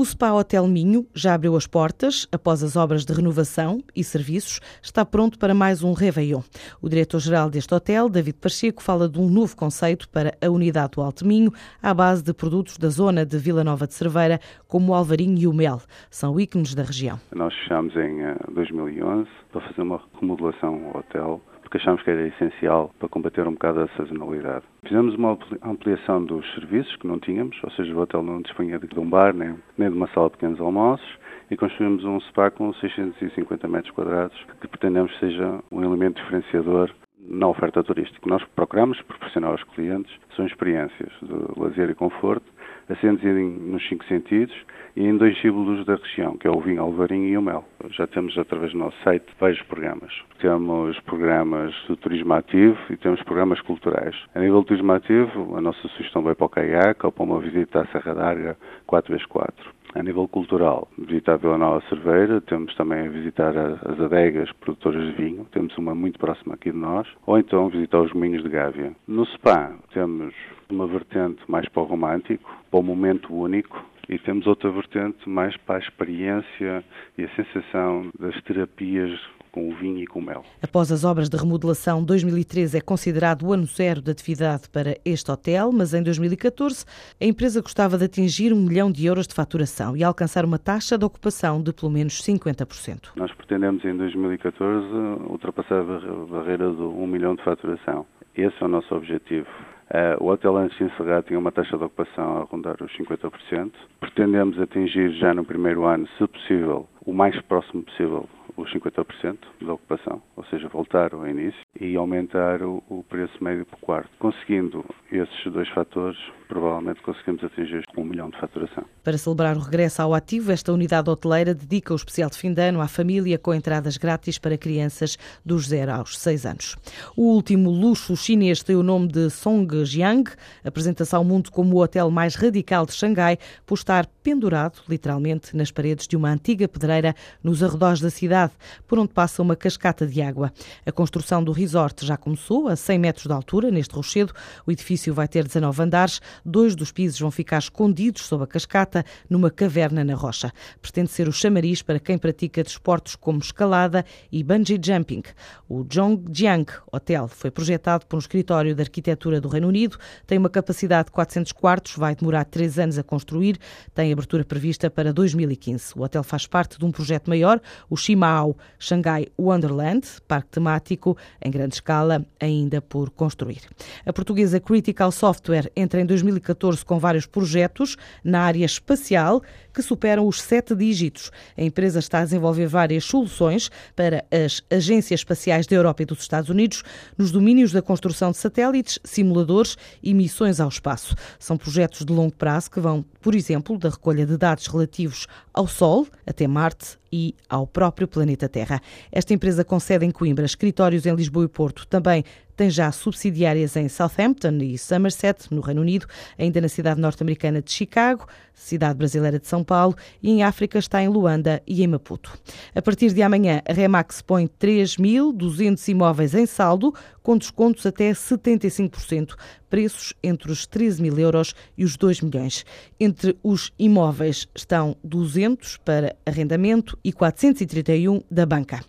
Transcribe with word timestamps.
O 0.00 0.04
Spa 0.06 0.32
Hotel 0.32 0.66
Minho 0.66 1.06
já 1.14 1.34
abriu 1.34 1.54
as 1.54 1.66
portas 1.66 2.26
após 2.32 2.62
as 2.62 2.74
obras 2.74 3.04
de 3.04 3.12
renovação 3.12 3.82
e 3.94 4.02
serviços. 4.02 4.58
Está 4.82 5.04
pronto 5.04 5.38
para 5.38 5.52
mais 5.52 5.82
um 5.82 5.92
Réveillon. 5.92 6.40
O 6.80 6.88
diretor-geral 6.88 7.50
deste 7.50 7.74
hotel, 7.74 8.08
David 8.08 8.38
Pacheco, 8.38 8.82
fala 8.82 9.06
de 9.06 9.20
um 9.20 9.28
novo 9.28 9.54
conceito 9.54 10.08
para 10.08 10.34
a 10.40 10.48
unidade 10.48 10.92
do 10.92 11.02
Alto 11.02 11.26
Minho, 11.26 11.52
à 11.82 11.92
base 11.92 12.24
de 12.24 12.32
produtos 12.32 12.78
da 12.78 12.88
zona 12.88 13.26
de 13.26 13.36
Vila 13.36 13.62
Nova 13.62 13.86
de 13.86 13.92
Cerveira, 13.92 14.40
como 14.66 14.92
o 14.92 14.94
alvarinho 14.94 15.38
e 15.38 15.46
o 15.46 15.52
mel. 15.52 15.82
São 16.10 16.40
ícones 16.40 16.74
da 16.74 16.82
região. 16.82 17.20
Nós 17.36 17.52
fechamos 17.56 17.94
em 17.94 18.22
2011 18.54 19.28
eh, 19.28 19.32
para 19.52 19.60
fazer 19.68 19.82
uma 19.82 20.00
remodelação 20.18 20.82
ao 20.94 21.00
hotel 21.00 21.42
porque 21.70 21.78
achamos 21.78 22.02
que 22.02 22.10
era 22.10 22.26
essencial 22.26 22.90
para 22.98 23.08
combater 23.08 23.46
um 23.46 23.52
bocado 23.52 23.82
a 23.82 23.88
sazonalidade. 23.96 24.64
Fizemos 24.82 25.14
uma 25.14 25.38
ampliação 25.62 26.24
dos 26.24 26.44
serviços 26.54 26.96
que 26.96 27.06
não 27.06 27.20
tínhamos, 27.20 27.56
ou 27.62 27.70
seja, 27.70 27.94
o 27.94 28.00
hotel 28.00 28.24
não 28.24 28.42
dispunha 28.42 28.76
de 28.76 28.98
um 28.98 29.08
bar 29.08 29.32
nem, 29.32 29.54
nem 29.78 29.88
de 29.88 29.96
uma 29.96 30.08
sala 30.08 30.26
de 30.26 30.32
pequenos 30.32 30.60
almoços 30.60 31.08
e 31.48 31.56
construímos 31.56 32.04
um 32.04 32.18
spa 32.22 32.50
com 32.50 32.72
650 32.74 33.68
metros 33.68 33.94
quadrados 33.94 34.36
que 34.60 34.66
pretendemos 34.66 35.16
seja 35.20 35.60
um 35.70 35.80
elemento 35.84 36.20
diferenciador 36.20 36.90
na 37.20 37.46
oferta 37.46 37.84
turística. 37.84 38.28
Nós 38.28 38.42
procuramos 38.56 39.00
proporcionar 39.02 39.52
aos 39.52 39.62
clientes 39.62 40.12
são 40.34 40.46
experiências 40.46 41.12
de 41.22 41.60
lazer 41.60 41.88
e 41.90 41.94
conforto, 41.94 42.46
assentes 42.90 43.24
nos 43.24 43.86
cinco 43.88 44.04
sentidos 44.06 44.54
e 44.96 45.06
em 45.06 45.16
dois 45.16 45.40
símbolos 45.40 45.84
da 45.86 45.94
região, 45.94 46.36
que 46.36 46.46
é 46.46 46.50
o 46.50 46.60
vinho 46.60 46.82
alvarinho 46.82 47.28
e 47.28 47.36
o 47.36 47.42
mel. 47.42 47.64
Já 47.90 48.06
temos 48.06 48.36
através 48.36 48.72
do 48.72 48.78
nosso 48.78 48.96
site 49.02 49.26
vários 49.38 49.62
programas. 49.62 50.12
Temos 50.40 50.98
programas 51.00 51.74
de 51.88 51.96
turismo 51.96 52.34
ativo 52.34 52.78
e 52.90 52.96
temos 52.96 53.22
programas 53.22 53.60
culturais. 53.60 54.16
A 54.34 54.40
nível 54.40 54.60
de 54.60 54.66
turismo 54.66 54.92
ativo, 54.92 55.56
a 55.56 55.60
nossa 55.60 55.80
sugestão 55.88 56.22
vai 56.22 56.34
para 56.34 56.46
o 56.46 56.48
caiaque 56.48 57.06
ou 57.06 57.12
para 57.12 57.24
uma 57.24 57.40
visita 57.40 57.80
à 57.80 57.86
Serra 57.86 58.14
d'Arga 58.14 58.56
4x4. 58.88 59.52
A 59.92 60.02
nível 60.04 60.28
cultural, 60.28 60.86
visitar 60.96 61.34
a 61.34 61.36
Vila 61.36 61.58
Nova 61.58 61.82
Cerveira, 61.88 62.40
temos 62.42 62.72
também 62.76 63.06
a 63.06 63.10
visitar 63.10 63.56
as 63.56 64.00
adegas 64.00 64.50
produtoras 64.52 65.04
de 65.04 65.12
vinho, 65.12 65.44
temos 65.50 65.76
uma 65.78 65.96
muito 65.96 66.16
próxima 66.16 66.54
aqui 66.54 66.70
de 66.70 66.76
nós, 66.76 67.08
ou 67.26 67.36
então 67.36 67.68
visitar 67.68 68.00
os 68.00 68.12
moinhos 68.12 68.44
de 68.44 68.48
Gávea. 68.48 68.92
No 69.08 69.26
SPA 69.26 69.74
temos 69.92 70.32
uma 70.72 70.86
vertente 70.86 71.40
mais 71.48 71.68
para 71.68 71.82
o 71.82 71.86
romântico, 71.86 72.50
para 72.70 72.80
o 72.80 72.82
momento 72.82 73.34
único, 73.34 73.84
e 74.08 74.18
temos 74.18 74.46
outra 74.46 74.70
vertente 74.70 75.28
mais 75.28 75.56
para 75.58 75.76
a 75.76 75.78
experiência 75.78 76.84
e 77.16 77.24
a 77.24 77.28
sensação 77.36 78.10
das 78.18 78.40
terapias 78.42 79.18
com 79.52 79.68
o 79.68 79.74
vinho 79.74 79.98
e 79.98 80.06
com 80.06 80.20
o 80.20 80.22
mel. 80.22 80.44
Após 80.62 80.90
as 80.92 81.04
obras 81.04 81.28
de 81.28 81.36
remodelação, 81.36 82.02
2013 82.02 82.78
é 82.78 82.80
considerado 82.80 83.46
o 83.46 83.52
ano 83.52 83.66
zero 83.66 84.00
de 84.00 84.10
atividade 84.10 84.68
para 84.68 84.96
este 85.04 85.30
hotel, 85.30 85.70
mas 85.72 85.92
em 85.94 86.02
2014 86.02 86.84
a 87.20 87.24
empresa 87.24 87.60
gostava 87.60 87.98
de 87.98 88.04
atingir 88.04 88.52
um 88.52 88.60
milhão 88.60 88.90
de 88.90 89.06
euros 89.06 89.26
de 89.26 89.34
faturação 89.34 89.96
e 89.96 90.04
alcançar 90.04 90.44
uma 90.44 90.58
taxa 90.58 90.96
de 90.96 91.04
ocupação 91.04 91.62
de 91.62 91.72
pelo 91.72 91.90
menos 91.90 92.20
50%. 92.22 93.10
Nós 93.16 93.32
pretendemos 93.32 93.84
em 93.84 93.96
2014 93.96 94.86
ultrapassar 95.28 95.80
a 95.80 96.26
barreira 96.26 96.70
do 96.70 96.90
1 96.90 97.06
milhão 97.06 97.34
de 97.34 97.44
faturação. 97.44 98.06
Esse 98.34 98.56
é 98.60 98.64
o 98.64 98.68
nosso 98.68 98.94
objetivo. 98.94 99.48
Uh, 99.92 100.22
o 100.22 100.28
hotel 100.28 100.56
antes 100.56 100.78
de 100.78 100.84
encerrar 100.84 101.22
tinha 101.24 101.38
uma 101.38 101.50
taxa 101.50 101.76
de 101.76 101.82
ocupação 101.82 102.38
a 102.38 102.44
rondar 102.44 102.76
os 102.80 102.92
50%. 102.96 103.72
Pretendemos 103.98 104.58
atingir 104.60 105.10
já 105.18 105.34
no 105.34 105.44
primeiro 105.44 105.84
ano, 105.84 106.06
se 106.16 106.26
possível, 106.28 106.86
o 107.04 107.12
mais 107.12 107.40
próximo 107.42 107.82
possível 107.82 108.28
os 108.56 108.72
50% 108.72 109.38
da 109.62 109.72
ocupação, 109.74 110.22
ou 110.36 110.44
seja, 110.44 110.68
voltar 110.68 111.12
ao 111.12 111.26
início 111.26 111.60
e 111.80 111.96
aumentar 111.96 112.62
o, 112.62 112.82
o 112.88 113.02
preço 113.02 113.42
médio 113.42 113.64
por 113.64 113.78
quarto. 113.80 114.10
Conseguindo 114.18 114.84
esses 115.10 115.52
dois 115.52 115.68
fatores, 115.70 116.18
provavelmente 116.46 117.00
conseguimos 117.02 117.42
atingir 117.44 117.84
um 117.96 118.04
milhão 118.04 118.28
de 118.28 118.38
faturação. 118.38 118.84
Para 119.02 119.16
celebrar 119.16 119.56
o 119.56 119.60
regresso 119.60 120.02
ao 120.02 120.12
ativo, 120.12 120.52
esta 120.52 120.72
unidade 120.72 121.08
hoteleira 121.08 121.54
dedica 121.54 121.92
o 121.92 121.96
especial 121.96 122.28
de 122.28 122.36
fim 122.36 122.52
de 122.52 122.60
ano 122.60 122.80
à 122.80 122.88
família 122.88 123.38
com 123.38 123.54
entradas 123.54 123.96
grátis 123.96 124.38
para 124.38 124.58
crianças 124.58 125.16
dos 125.44 125.68
0 125.68 125.92
aos 125.92 126.18
6 126.18 126.46
anos. 126.46 126.76
O 127.16 127.34
último 127.34 127.70
luxo 127.70 128.16
chinês 128.16 128.62
tem 128.62 128.76
o 128.76 128.82
nome 128.82 129.08
de 129.08 129.30
Songjiang, 129.30 130.30
apresenta-se 130.64 131.14
ao 131.14 131.24
mundo 131.24 131.50
como 131.50 131.76
o 131.76 131.82
hotel 131.82 132.10
mais 132.10 132.34
radical 132.34 132.84
de 132.84 132.92
Xangai, 132.92 133.38
por 133.64 133.76
estar 133.76 134.06
pendurado, 134.22 134.80
literalmente, 134.88 135.56
nas 135.56 135.70
paredes 135.70 136.06
de 136.06 136.16
uma 136.16 136.30
antiga 136.30 136.68
pedreira 136.68 137.14
nos 137.42 137.62
arredores 137.62 138.00
da 138.00 138.10
cidade, 138.10 138.52
por 138.86 138.98
onde 138.98 139.12
passa 139.12 139.40
uma 139.40 139.56
cascata 139.56 140.06
de 140.06 140.20
água. 140.20 140.52
A 140.84 140.92
construção 140.92 141.42
do 141.42 141.52
resort 141.70 142.04
já 142.04 142.16
começou, 142.16 142.66
a 142.66 142.74
100 142.74 142.98
metros 142.98 143.26
de 143.26 143.32
altura, 143.32 143.70
neste 143.70 143.94
rochedo. 143.94 144.32
O 144.66 144.72
edifício 144.72 145.14
vai 145.14 145.28
ter 145.28 145.46
19 145.46 145.82
andares, 145.82 146.20
dois 146.44 146.74
dos 146.74 146.90
pisos 146.90 147.20
vão 147.20 147.30
ficar 147.30 147.58
escondidos 147.58 148.22
sob 148.22 148.42
a 148.42 148.46
cascata, 148.46 149.04
numa 149.28 149.50
caverna 149.50 150.02
na 150.02 150.14
rocha. 150.14 150.52
Pretende 150.82 151.10
ser 151.10 151.28
o 151.28 151.32
chamariz 151.32 151.80
para 151.80 152.00
quem 152.00 152.18
pratica 152.18 152.64
desportos 152.64 153.14
como 153.14 153.38
escalada 153.38 154.04
e 154.32 154.42
bungee 154.42 154.80
jumping. 154.82 155.22
O 155.68 155.84
Zhongjiang 155.84 156.66
Hotel 156.90 157.28
foi 157.28 157.52
projetado 157.52 158.04
por 158.06 158.16
um 158.16 158.18
escritório 158.18 158.74
de 158.74 158.82
arquitetura 158.82 159.40
do 159.40 159.48
Reino 159.48 159.68
Unido, 159.68 159.96
tem 160.26 160.38
uma 160.38 160.50
capacidade 160.50 161.06
de 161.06 161.12
400 161.12 161.52
quartos, 161.52 161.94
vai 161.94 162.16
demorar 162.16 162.44
três 162.44 162.78
anos 162.78 162.98
a 162.98 163.04
construir, 163.04 163.58
tem 163.94 164.12
abertura 164.12 164.44
prevista 164.44 164.90
para 164.90 165.12
2015. 165.12 165.92
O 165.96 166.02
hotel 166.02 166.24
faz 166.24 166.48
parte 166.48 166.78
de 166.78 166.84
um 166.84 166.90
projeto 166.90 167.28
maior, 167.28 167.60
o 167.88 167.96
Shimao 167.96 168.56
Shanghai 168.78 169.28
Wonderland, 169.38 170.06
parque 170.26 170.48
temático 170.50 171.16
em 171.40 171.50
grande 171.60 171.74
escala, 171.74 172.26
ainda 172.40 172.80
por 172.80 173.10
construir. 173.10 173.60
A 174.06 174.12
portuguesa 174.12 174.58
Critical 174.58 175.12
Software 175.12 175.70
entra 175.76 176.00
em 176.00 176.06
2014 176.06 176.84
com 176.84 176.98
vários 176.98 177.26
projetos 177.26 177.96
na 178.24 178.40
área 178.40 178.64
espacial 178.64 179.42
que 179.72 179.82
superam 179.82 180.26
os 180.26 180.40
sete 180.40 180.74
dígitos. 180.74 181.30
A 181.56 181.62
empresa 181.62 181.98
está 181.98 182.20
a 182.20 182.24
desenvolver 182.24 182.66
várias 182.66 183.04
soluções 183.04 183.70
para 183.94 184.24
as 184.30 184.62
agências 184.70 185.20
espaciais 185.20 185.66
da 185.66 185.76
Europa 185.76 186.02
e 186.02 186.06
dos 186.06 186.20
Estados 186.20 186.50
Unidos 186.50 186.82
nos 187.16 187.30
domínios 187.30 187.72
da 187.72 187.82
construção 187.82 188.30
de 188.30 188.36
satélites, 188.36 188.98
simuladores 189.04 189.76
e 190.02 190.14
missões 190.14 190.60
ao 190.60 190.68
espaço. 190.68 191.14
São 191.38 191.56
projetos 191.56 192.04
de 192.04 192.12
longo 192.12 192.34
prazo 192.34 192.70
que 192.70 192.80
vão, 192.80 193.04
por 193.20 193.34
exemplo, 193.34 193.78
da 193.78 193.88
recolha 193.88 194.26
de 194.26 194.36
dados 194.36 194.66
relativos 194.66 195.26
ao 195.52 195.66
Sol 195.66 196.06
até 196.26 196.46
Marte 196.46 196.98
e 197.12 197.34
ao 197.48 197.66
próprio 197.66 198.06
planeta 198.06 198.48
Terra. 198.48 198.80
Esta 199.10 199.34
empresa 199.34 199.64
concede 199.64 200.04
em 200.04 200.10
Coimbra 200.10 200.44
escritórios 200.44 201.06
em 201.06 201.14
Lisboa 201.14 201.44
e 201.44 201.48
Porto, 201.48 201.86
também 201.86 202.24
tem 202.60 202.68
já 202.68 202.92
subsidiárias 202.92 203.74
em 203.74 203.88
Southampton 203.88 204.58
e 204.60 204.76
Somerset, 204.76 205.46
no 205.50 205.62
Reino 205.62 205.80
Unido, 205.80 206.06
ainda 206.38 206.60
na 206.60 206.68
cidade 206.68 207.00
norte-americana 207.00 207.62
de 207.62 207.72
Chicago, 207.72 208.26
cidade 208.52 208.98
brasileira 208.98 209.38
de 209.38 209.46
São 209.46 209.64
Paulo, 209.64 209.96
e 210.22 210.30
em 210.30 210.42
África 210.42 210.78
está 210.78 211.02
em 211.02 211.08
Luanda 211.08 211.62
e 211.66 211.82
em 211.82 211.86
Maputo. 211.86 212.38
A 212.74 212.82
partir 212.82 213.14
de 213.14 213.22
amanhã, 213.22 213.62
a 213.66 213.72
Remax 213.72 214.20
põe 214.20 214.46
3.200 214.46 215.88
imóveis 215.88 216.34
em 216.34 216.44
saldo, 216.44 216.94
com 217.22 217.38
descontos 217.38 217.86
até 217.86 218.10
75%, 218.12 219.34
preços 219.70 220.12
entre 220.22 220.50
os 220.50 220.66
13 220.66 221.00
mil 221.00 221.18
euros 221.18 221.54
e 221.78 221.84
os 221.84 221.96
2 221.96 222.20
milhões. 222.20 222.66
Entre 222.98 223.38
os 223.42 223.72
imóveis 223.78 224.48
estão 224.54 224.96
200 225.02 225.78
para 225.78 226.14
arrendamento 226.26 226.98
e 227.02 227.12
431 227.12 228.20
da 228.30 228.44
banca. 228.44 228.80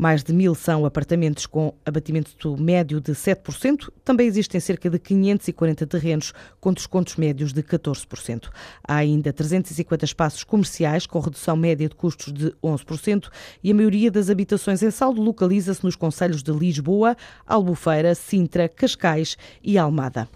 Mais 0.00 0.24
de 0.24 0.32
mil 0.32 0.54
são 0.54 0.86
apartamentos 0.86 1.44
com 1.44 1.74
abatimento 1.84 2.56
médio 2.56 3.02
de 3.02 3.12
7%. 3.12 3.90
Também 4.02 4.26
existem 4.26 4.58
cerca 4.58 4.88
de 4.88 4.98
540 4.98 5.86
terrenos 5.86 6.32
com 6.58 6.72
descontos 6.72 7.16
médios 7.16 7.52
de 7.52 7.62
14%. 7.62 8.48
Há 8.82 8.96
ainda 8.96 9.30
350 9.30 10.06
espaços 10.06 10.42
comerciais 10.42 11.06
com 11.06 11.20
redução 11.20 11.54
média 11.54 11.86
de 11.86 11.94
custos 11.94 12.32
de 12.32 12.50
11% 12.64 13.28
e 13.62 13.70
a 13.70 13.74
maioria 13.74 14.10
das 14.10 14.30
habitações 14.30 14.82
em 14.82 14.90
saldo 14.90 15.20
localiza-se 15.20 15.84
nos 15.84 15.96
concelhos 15.96 16.42
de 16.42 16.50
Lisboa, 16.50 17.14
Albufeira, 17.46 18.14
Sintra, 18.14 18.70
Cascais 18.70 19.36
e 19.62 19.76
Almada. 19.76 20.29